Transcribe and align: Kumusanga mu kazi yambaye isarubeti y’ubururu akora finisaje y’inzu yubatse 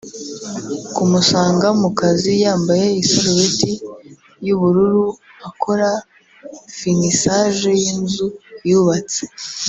Kumusanga 0.95 1.67
mu 1.81 1.89
kazi 1.99 2.31
yambaye 2.43 2.87
isarubeti 3.03 3.71
y’ubururu 4.45 5.05
akora 5.47 5.89
finisaje 6.77 7.69
y’inzu 7.81 8.27
yubatse 8.69 9.21